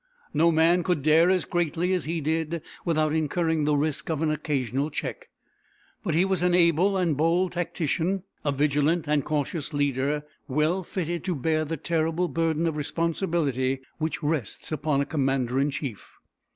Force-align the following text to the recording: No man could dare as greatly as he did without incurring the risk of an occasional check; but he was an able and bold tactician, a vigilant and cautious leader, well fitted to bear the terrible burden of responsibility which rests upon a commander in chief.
No 0.33 0.51
man 0.51 0.81
could 0.81 1.03
dare 1.03 1.29
as 1.29 1.45
greatly 1.45 1.93
as 1.93 2.05
he 2.05 2.21
did 2.21 2.63
without 2.83 3.13
incurring 3.13 3.65
the 3.65 3.75
risk 3.75 4.09
of 4.09 4.23
an 4.23 4.31
occasional 4.31 4.89
check; 4.89 5.29
but 6.03 6.15
he 6.15 6.25
was 6.25 6.41
an 6.41 6.55
able 6.55 6.97
and 6.97 7.15
bold 7.15 7.51
tactician, 7.51 8.23
a 8.43 8.51
vigilant 8.51 9.07
and 9.07 9.23
cautious 9.23 9.75
leader, 9.75 10.23
well 10.47 10.81
fitted 10.81 11.23
to 11.25 11.35
bear 11.35 11.65
the 11.65 11.77
terrible 11.77 12.27
burden 12.27 12.65
of 12.65 12.77
responsibility 12.77 13.81
which 13.99 14.23
rests 14.23 14.71
upon 14.71 15.01
a 15.01 15.05
commander 15.05 15.59
in 15.59 15.69
chief. 15.69 16.17